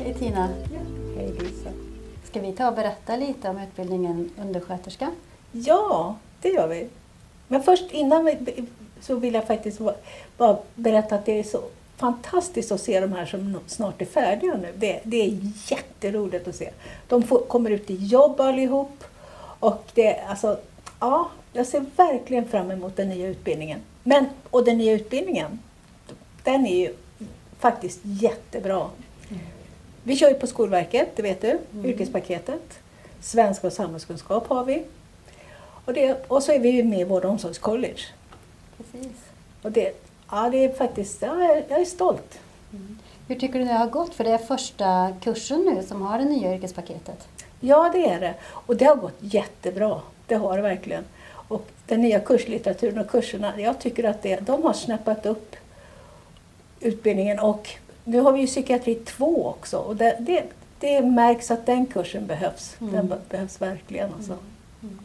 Hej 0.00 0.14
Tina. 0.14 0.48
Ja. 0.72 0.78
Hej 1.16 1.32
Lisa. 1.32 1.70
Ska 2.24 2.40
vi 2.40 2.52
ta 2.52 2.68
och 2.68 2.74
berätta 2.74 3.16
lite 3.16 3.48
om 3.48 3.58
utbildningen 3.58 4.30
undersköterska? 4.40 5.10
Ja, 5.52 6.16
det 6.42 6.48
gör 6.48 6.68
vi. 6.68 6.88
Men 7.48 7.62
först 7.62 7.90
innan 7.90 8.24
vi, 8.24 8.64
så 9.00 9.14
vill 9.14 9.34
jag 9.34 9.46
faktiskt 9.46 9.80
bara 10.36 10.58
berätta 10.74 11.14
att 11.14 11.26
det 11.26 11.38
är 11.38 11.42
så 11.42 11.62
fantastiskt 11.96 12.72
att 12.72 12.80
se 12.80 13.00
de 13.00 13.12
här 13.12 13.26
som 13.26 13.58
snart 13.66 14.02
är 14.02 14.06
färdiga 14.06 14.54
nu. 14.54 14.72
Det, 14.76 15.00
det 15.04 15.16
är 15.16 15.38
jätteroligt 15.70 16.48
att 16.48 16.56
se. 16.56 16.70
De 17.08 17.22
får, 17.22 17.38
kommer 17.38 17.70
ut 17.70 17.90
i 17.90 17.94
jobb 17.94 18.40
allihop. 18.40 19.04
Och 19.60 19.84
det, 19.94 20.20
alltså, 20.20 20.58
ja, 21.00 21.30
jag 21.52 21.66
ser 21.66 21.84
verkligen 21.96 22.48
fram 22.48 22.70
emot 22.70 22.96
den 22.96 23.08
nya 23.08 23.28
utbildningen. 23.28 23.80
Men, 24.02 24.26
och 24.50 24.64
den 24.64 24.78
nya 24.78 24.92
utbildningen, 24.92 25.58
den 26.42 26.66
är 26.66 26.78
ju 26.78 26.94
faktiskt 27.58 28.00
jättebra. 28.02 28.88
Vi 30.08 30.16
kör 30.16 30.28
ju 30.28 30.34
på 30.34 30.46
Skolverket, 30.46 31.16
det 31.16 31.22
vet 31.22 31.40
du, 31.40 31.50
mm. 31.50 31.84
yrkespaketet. 31.84 32.78
Svenska 33.20 33.66
och 33.66 33.72
samhällskunskap 33.72 34.48
har 34.48 34.64
vi. 34.64 34.84
Och, 35.84 35.92
det, 35.92 36.24
och 36.28 36.42
så 36.42 36.52
är 36.52 36.58
vi 36.58 36.68
ju 36.68 36.84
med 36.84 37.00
i 37.00 37.04
Vård 37.04 37.24
och 37.24 37.30
omsorgscollege. 37.30 38.06
Precis. 38.76 39.16
Och 39.62 39.72
det, 39.72 39.92
ja, 40.30 40.48
det 40.52 40.64
är 40.64 40.72
faktiskt, 40.72 41.22
ja, 41.22 41.62
jag 41.68 41.80
är 41.80 41.84
stolt. 41.84 42.38
Mm. 42.72 42.98
Hur 43.28 43.34
tycker 43.34 43.58
du 43.58 43.64
det 43.64 43.72
har 43.72 43.86
gått? 43.86 44.14
För 44.14 44.24
det 44.24 44.30
är 44.30 44.38
första 44.38 45.14
kursen 45.20 45.60
nu 45.60 45.82
som 45.82 46.02
har 46.02 46.18
det 46.18 46.24
nya 46.24 46.54
yrkespaketet. 46.54 47.28
Ja, 47.60 47.90
det 47.94 48.08
är 48.08 48.20
det. 48.20 48.34
Och 48.42 48.76
det 48.76 48.84
har 48.84 48.96
gått 48.96 49.18
jättebra. 49.20 50.00
Det 50.26 50.34
har 50.34 50.56
det 50.56 50.62
verkligen. 50.62 51.04
Och 51.28 51.66
den 51.86 52.00
nya 52.00 52.20
kurslitteraturen 52.20 52.98
och 52.98 53.10
kurserna, 53.10 53.60
jag 53.60 53.80
tycker 53.80 54.04
att 54.04 54.22
det, 54.22 54.40
de 54.40 54.62
har 54.62 54.72
snäppat 54.72 55.26
upp 55.26 55.56
utbildningen 56.80 57.38
och 57.38 57.78
nu 58.08 58.20
har 58.20 58.32
vi 58.32 58.40
ju 58.40 58.46
psykiatri 58.46 58.94
2 58.94 59.46
också 59.46 59.78
och 59.78 59.96
det, 59.96 60.16
det, 60.20 60.44
det 60.80 61.02
märks 61.02 61.50
att 61.50 61.66
den 61.66 61.86
kursen 61.86 62.26
behövs. 62.26 62.76
Mm. 62.80 62.92
Den 62.92 63.12
behövs 63.28 63.62
verkligen. 63.62 64.12
Alltså. 64.14 64.32
Mm. 64.32 64.44
Mm. 64.82 64.98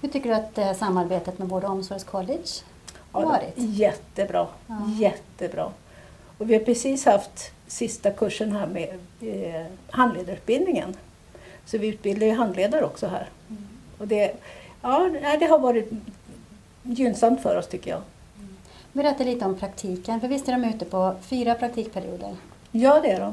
Hur 0.00 0.08
tycker 0.08 0.28
du 0.28 0.34
att 0.34 0.58
eh, 0.58 0.72
samarbetet 0.72 1.38
med 1.38 1.48
Vård 1.48 1.64
och 1.64 1.70
omsorgscollege 1.70 2.62
har 3.12 3.22
ja, 3.22 3.28
varit? 3.28 3.52
Jättebra, 3.56 4.46
ja. 4.66 4.80
jättebra. 4.98 5.72
Och 6.38 6.50
vi 6.50 6.54
har 6.54 6.60
precis 6.60 7.04
haft 7.04 7.52
sista 7.66 8.10
kursen 8.10 8.52
här 8.52 8.66
med 8.66 8.98
eh, 9.20 9.66
handledarutbildningen. 9.90 10.96
Så 11.66 11.78
vi 11.78 11.86
utbildar 11.86 12.26
ju 12.26 12.32
handledare 12.32 12.84
också 12.84 13.06
här. 13.06 13.28
Mm. 13.48 13.68
Och 13.98 14.08
det, 14.08 14.32
ja, 14.82 15.10
det 15.40 15.46
har 15.46 15.58
varit 15.58 15.90
gynnsamt 16.82 17.42
för 17.42 17.58
oss 17.58 17.68
tycker 17.68 17.90
jag. 17.90 18.00
Berätta 18.94 19.24
lite 19.24 19.44
om 19.44 19.56
praktiken, 19.56 20.20
för 20.20 20.28
visst 20.28 20.48
är 20.48 20.52
de 20.52 20.64
ute 20.64 20.84
på 20.84 21.14
fyra 21.20 21.54
praktikperioder? 21.54 22.36
Ja, 22.70 23.00
det 23.00 23.10
är 23.10 23.20
de. 23.20 23.32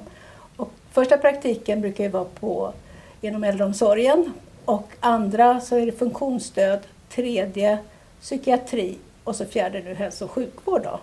Och 0.55 0.71
första 0.91 1.17
praktiken 1.17 1.81
brukar 1.81 2.03
ju 2.03 2.09
vara 2.09 2.25
på, 2.25 2.73
inom 3.21 3.43
äldreomsorgen 3.43 4.33
och 4.65 4.87
andra 4.99 5.61
så 5.61 5.75
är 5.75 5.85
det 5.85 5.91
funktionsstöd, 5.91 6.79
tredje 7.09 7.77
psykiatri 8.21 8.97
och 9.23 9.35
så 9.35 9.45
fjärde 9.45 9.81
nu 9.81 9.93
hälso 9.93 10.25
och 10.25 10.31
sjukvård. 10.31 10.83
Då. 10.83 10.99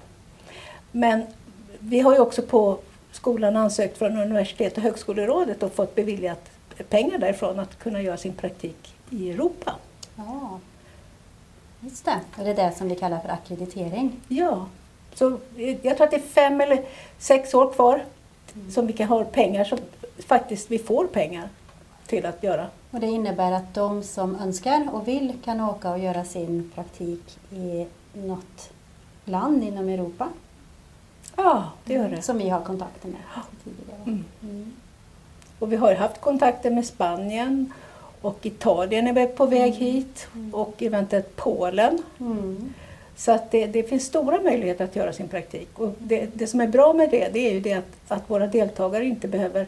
Men 0.93 1.22
vi 1.78 2.00
har 2.00 2.15
ju 2.15 2.20
också 2.20 2.43
på 2.43 2.78
skolan 3.12 3.56
ansökt 3.56 3.98
från 3.98 4.19
Universitet 4.19 4.77
och 4.77 4.83
högskolerådet 4.83 5.62
och 5.62 5.72
fått 5.72 5.95
beviljat 5.95 6.50
pengar 6.89 7.19
därifrån 7.19 7.59
att 7.59 7.78
kunna 7.78 8.03
göra 8.03 8.17
sin 8.17 8.33
praktik 8.33 8.95
i 9.11 9.31
Europa. 9.31 9.75
Ja. 10.17 10.61
Just 11.81 12.05
det, 12.05 12.21
och 12.37 12.45
det 12.45 12.51
är 12.51 12.55
det 12.55 12.73
som 12.77 12.89
vi 12.89 12.95
kallar 12.95 13.21
för 13.21 13.29
akkreditering. 13.29 14.21
Ja, 14.29 14.67
så 15.15 15.39
jag 15.57 15.97
tror 15.97 16.05
att 16.05 16.11
det 16.11 16.17
är 16.17 16.21
fem 16.21 16.61
eller 16.61 16.84
sex 17.19 17.55
år 17.55 17.73
kvar 17.73 18.05
mm. 18.55 18.71
som 18.71 18.87
vi 18.87 18.93
kan 18.93 19.09
ha 19.09 19.25
pengar 19.25 19.65
som 19.65 19.79
faktiskt 20.19 20.71
vi 20.71 20.79
får 20.79 21.06
pengar 21.06 21.49
till 22.06 22.27
att 22.27 22.43
göra. 22.43 22.67
Och 22.91 23.00
det 23.00 23.06
innebär 23.06 23.53
att 23.53 23.75
de 23.75 24.03
som 24.03 24.37
önskar 24.37 24.88
och 24.93 25.09
vill 25.09 25.33
kan 25.44 25.61
åka 25.61 25.91
och 25.91 25.99
göra 25.99 26.25
sin 26.25 26.71
praktik 26.75 27.38
i 27.50 27.87
något 28.12 28.71
land 29.25 29.65
inom 29.65 29.88
Europa? 29.88 30.28
Ja, 31.37 31.65
det 31.84 31.94
gör 31.94 32.09
det. 32.09 32.22
Som 32.22 32.38
vi 32.38 32.49
har 32.49 32.61
kontakter 32.61 33.09
med 33.09 33.21
tidigare. 33.65 34.03
Mm. 34.06 34.25
Mm. 34.43 34.72
Och 35.59 35.72
vi 35.72 35.77
har 35.77 35.94
haft 35.94 36.21
kontakter 36.21 36.71
med 36.71 36.87
Spanien 36.87 37.72
och 38.21 38.47
Italien 38.47 39.06
är 39.06 39.27
på 39.27 39.47
väg 39.47 39.75
mm. 39.75 39.81
hit 39.81 40.29
och 40.53 40.83
eventuellt 40.83 41.37
Polen. 41.37 41.99
Mm. 42.21 42.75
Så 43.17 43.33
att 43.33 43.51
det, 43.51 43.67
det, 43.67 43.83
finns 43.83 44.05
stora 44.05 44.41
möjligheter 44.41 44.84
att 44.84 44.97
göra 44.97 45.12
sin 45.12 45.29
praktik. 45.29 45.69
Och 45.75 45.95
det, 45.99 46.29
det 46.34 46.47
som 46.47 46.61
är 46.61 46.67
bra 46.67 46.93
med 46.93 47.11
det, 47.11 47.29
det 47.33 47.49
är 47.49 47.53
ju 47.53 47.61
det 47.61 47.73
att, 47.73 47.84
att 48.09 48.31
våra 48.31 48.47
deltagare 48.47 49.05
inte 49.05 49.29
behöver 49.29 49.67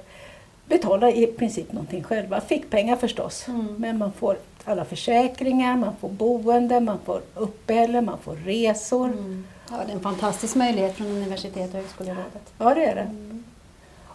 betala 0.66 1.11
i 1.11 1.27
princip 1.27 1.72
någonting 1.72 2.03
själva. 2.03 2.41
Fick 2.41 2.71
pengar 2.71 2.97
förstås, 2.97 3.49
mm. 3.49 3.75
men 3.78 3.99
man 3.99 4.12
får 4.12 4.37
alla 4.65 4.84
försäkringar, 4.84 5.77
man 5.77 5.97
får 6.00 6.09
boende, 6.09 6.81
man 6.81 6.99
får 7.05 7.21
uppehälle, 7.34 8.00
man 8.00 8.19
får 8.19 8.37
resor. 8.37 9.06
Mm. 9.06 9.44
Ja, 9.71 9.77
det 9.87 9.93
är 9.93 9.97
en 9.97 10.00
fantastisk 10.00 10.56
möjlighet 10.56 10.97
från 10.97 11.06
Universitet 11.06 11.69
och 11.69 11.77
högskolerådet. 11.77 12.53
Ja, 12.59 12.75
det 12.75 12.84
är 12.84 12.94
det. 12.94 13.00
Mm. 13.00 13.44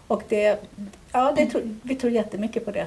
Och 0.06 0.22
det, 0.28 0.60
ja, 1.12 1.32
det 1.36 1.46
tror, 1.46 1.76
vi 1.82 1.94
tror 1.94 2.12
jättemycket 2.12 2.64
på 2.64 2.70
det. 2.70 2.86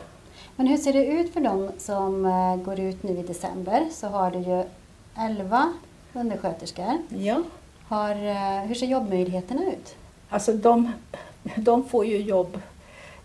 Men 0.55 0.67
hur 0.67 0.77
ser 0.77 0.93
det 0.93 1.05
ut 1.05 1.33
för 1.33 1.41
dem 1.41 1.71
som 1.77 2.25
eh, 2.25 2.55
går 2.55 2.79
ut 2.79 3.03
nu 3.03 3.19
i 3.19 3.23
december? 3.23 3.87
Så 3.91 4.07
har 4.07 4.31
du 4.31 4.37
ju 4.37 4.63
11 5.17 5.73
undersköterskor. 6.13 6.97
Ja. 7.09 7.43
Har, 7.87 8.11
eh, 8.11 8.67
hur 8.67 8.75
ser 8.75 8.87
jobbmöjligheterna 8.87 9.61
ut? 9.65 9.95
Alltså 10.29 10.53
de, 10.53 10.91
de 11.55 11.89
får 11.89 12.05
ju 12.05 12.17
jobb 12.17 12.61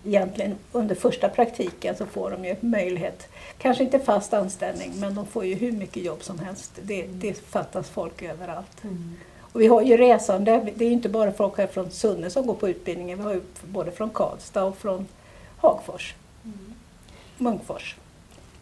egentligen 0.04 0.56
under 0.72 0.94
första 0.94 1.28
praktiken 1.28 1.97
så 1.97 2.06
får 2.06 2.30
de 2.30 2.44
ju 2.44 2.56
möjlighet, 2.60 3.28
kanske 3.58 3.84
inte 3.84 3.98
fast 3.98 4.34
anställning, 4.34 4.92
men 5.00 5.14
de 5.14 5.26
får 5.26 5.44
ju 5.44 5.54
hur 5.54 5.72
mycket 5.72 6.04
jobb 6.04 6.22
som 6.22 6.38
helst. 6.38 6.72
Det, 6.82 7.06
det 7.06 7.34
fattas 7.34 7.91
folk 7.91 8.22
överallt. 8.22 8.84
Mm. 8.84 9.16
Och 9.41 9.60
vi 9.60 9.66
har 9.66 9.82
ju 9.82 9.96
resande, 9.96 10.72
det 10.76 10.84
är 10.84 10.91
inte 10.91 11.08
bara 11.08 11.32
folk 11.32 11.58
här 11.58 11.66
från 11.66 11.91
Sunne 11.91 12.31
som 12.31 12.46
går 12.46 12.54
på 12.54 12.69
utbildningen, 12.69 13.19
vi 13.19 13.25
har 13.25 13.34
ju 13.34 13.41
både 13.64 13.91
från 13.91 14.10
Karlstad 14.10 14.64
och 14.64 14.76
från 14.76 15.06
Hagfors. 15.56 16.14
Munkfors. 17.39 17.97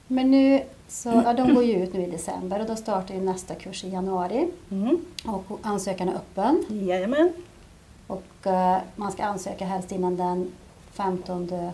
Men 0.06 0.31
nu, 0.31 0.62
så, 0.88 1.22
ja, 1.25 1.33
de 1.33 1.55
går 1.55 1.65
ju 1.65 1.84
ut 1.84 1.93
nu 1.93 2.03
i 2.03 2.10
december 2.10 2.60
och 2.60 2.66
då 2.66 2.77
startar 2.77 3.15
ju 3.15 3.21
nästa 3.21 3.55
kurs 3.55 3.84
i 3.84 3.88
januari. 3.88 4.49
Mm. 4.71 5.05
Och 5.25 5.59
ansökan 5.62 6.09
är 6.09 6.15
öppen. 6.15 6.65
Jajamän. 6.69 7.32
Och 8.06 8.47
uh, 8.47 8.78
man 8.97 9.12
ska 9.12 9.25
ansöka 9.25 9.65
helst 9.65 9.93
innan 9.93 10.16
den 10.16 10.53
15 10.93 11.72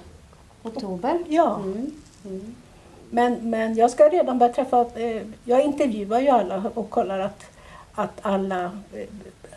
oktober. 0.62 1.24
Ja. 1.28 1.56
Mm. 1.56 1.90
Mm. 2.24 2.54
Men, 3.10 3.50
men 3.50 3.74
jag 3.74 3.90
ska 3.90 4.08
redan 4.08 4.38
börja 4.38 4.52
träffa, 4.52 4.86
eh, 4.94 5.22
jag 5.44 5.64
intervjuar 5.64 6.20
ju 6.20 6.28
alla 6.28 6.62
och 6.74 6.90
kollar 6.90 7.18
att, 7.18 7.44
att 7.98 8.18
alla 8.22 8.70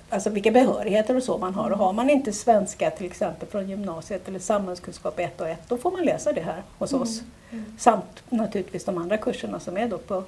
alltså 0.09 0.29
vilka 0.29 0.51
behörigheter 0.51 1.15
och 1.15 1.23
så 1.23 1.37
man 1.37 1.55
har. 1.55 1.71
Och 1.71 1.77
har 1.77 1.93
man 1.93 2.09
inte 2.09 2.33
svenska 2.33 2.89
till 2.89 3.05
exempel 3.05 3.47
från 3.49 3.69
gymnasiet 3.69 4.27
eller 4.27 4.39
samhällskunskap 4.39 5.19
1 5.19 5.41
och 5.41 5.49
1 5.49 5.69
då 5.69 5.77
får 5.77 5.91
man 5.91 6.05
läsa 6.05 6.33
det 6.33 6.41
här 6.41 6.63
hos 6.77 6.93
oss. 6.93 7.19
Mm. 7.19 7.65
Mm. 7.65 7.77
Samt 7.77 8.23
naturligtvis 8.29 8.85
de 8.85 8.97
andra 8.97 9.17
kurserna 9.17 9.59
som 9.59 9.77
är 9.77 9.87
då 9.87 9.97
på 9.97 10.23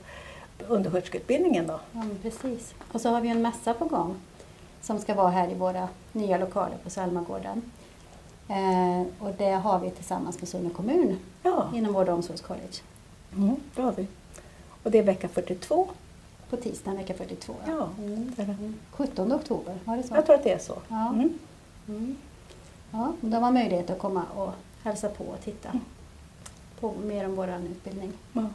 undersköterskeutbildningen. 0.68 1.68
Då. 1.68 1.80
Ja, 1.92 2.04
precis. 2.22 2.74
Och 2.92 3.02
så 3.02 3.10
har 3.10 3.22
vi 3.22 3.30
en 3.30 3.42
mässa 3.42 3.74
på 3.74 3.86
gång 3.86 4.16
som 4.82 5.00
ska 5.00 5.14
vara 5.14 5.30
här 5.30 5.52
i 5.52 5.54
våra 5.54 5.90
nya 6.12 6.38
lokaler 6.38 6.78
på 6.84 6.90
Salmagården. 6.90 7.62
Eh, 8.48 9.02
och 9.20 9.34
det 9.38 9.52
har 9.52 9.80
vi 9.80 9.90
tillsammans 9.90 10.40
med 10.40 10.50
Sunne 10.50 10.70
kommun 10.70 11.20
ja. 11.44 11.70
inom 11.74 11.94
Vård 11.94 12.10
och 12.10 12.16
omsorgscollege. 12.16 12.82
Mm, 13.36 13.56
det 13.76 13.82
har 13.82 13.92
vi. 13.92 14.08
Och 14.84 14.92
det 14.92 14.98
är 14.98 15.04
vecka 15.04 15.28
42 15.28 15.88
på 16.54 16.62
tisdagen 16.62 16.98
vecka 16.98 17.14
42. 17.14 17.56
Ja, 17.66 17.72
ja 17.72 17.90
mm. 18.04 18.34
mm. 18.38 18.76
17 18.92 19.34
oktober, 19.34 19.76
var 19.86 19.98
det 19.98 20.04
så? 20.04 20.16
Jag 20.16 20.26
tror 20.26 20.36
att 20.36 20.44
det 20.44 20.52
är 20.52 20.60
så. 20.60 20.78
Ja. 20.88 21.10
Mm. 21.10 21.40
Mm. 21.88 22.16
Ja, 22.92 23.14
de 23.22 23.44
har 23.44 23.52
möjlighet 23.52 23.90
att 23.90 24.00
komma 24.00 24.24
och 24.36 24.52
hälsa 24.84 25.10
på 25.10 25.24
och 25.24 25.42
titta 25.44 25.70
mm. 25.70 25.82
på 26.80 26.94
mer 27.04 27.26
om 27.26 27.36
vår 27.36 27.50
utbildning. 27.72 28.14
Ja. 28.34 28.50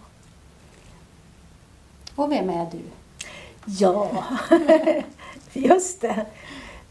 Och 2.14 2.32
vem 2.32 2.50
är 2.50 2.66
du? 2.72 2.78
Ja, 3.64 4.24
just 5.52 6.00
det. 6.00 6.26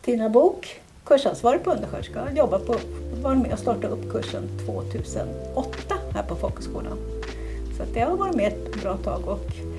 Tina 0.01 0.29
Bok, 0.29 0.81
kursansvarig 1.05 1.63
på 1.63 1.71
undersköterska. 1.71 2.23
Jag 2.25 2.37
jobbar 2.37 2.59
på, 2.59 2.75
var 3.21 3.35
med 3.35 3.53
och 3.53 3.59
startade 3.59 3.87
upp 3.87 4.11
kursen 4.11 4.49
2008 4.65 5.95
här 6.13 6.23
på 6.23 6.35
folkhögskolan. 6.35 6.97
Så 7.77 7.83
att 7.83 7.95
jag 7.95 8.07
har 8.07 8.17
varit 8.17 8.35
med 8.35 8.53
ett 8.53 8.81
bra 8.81 8.97
tag 8.97 9.27
och 9.27 9.76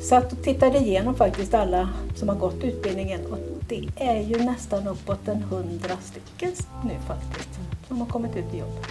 satt 0.00 0.32
och 0.32 0.42
tittade 0.42 0.78
igenom 0.78 1.14
faktiskt 1.14 1.54
alla 1.54 1.88
som 2.16 2.28
har 2.28 2.36
gått 2.36 2.64
utbildningen 2.64 3.26
och 3.26 3.38
det 3.68 3.88
är 3.96 4.20
ju 4.20 4.38
nästan 4.44 4.88
uppåt 4.88 5.28
en 5.28 5.42
hundra 5.42 5.96
stycken 5.96 6.52
nu 6.84 6.94
faktiskt 7.06 7.60
som 7.88 8.00
har 8.00 8.06
kommit 8.06 8.36
ut 8.36 8.54
i 8.54 8.58
jobb. 8.58 8.86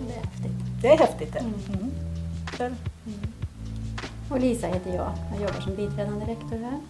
Det 0.00 0.12
är 0.14 0.20
häftigt. 0.20 0.52
Det 0.82 0.88
är 0.88 0.98
häftigt 0.98 1.32
det. 1.32 1.38
Mm. 1.38 1.54
Mm. 2.58 2.74
Mm. 3.06 3.18
Och 4.30 4.40
Lisa 4.40 4.66
heter 4.66 4.94
jag. 4.94 5.12
Jag 5.32 5.42
jobbar 5.42 5.60
som 5.60 5.76
biträdande 5.76 6.26
rektor 6.26 6.56
här. 6.56 6.80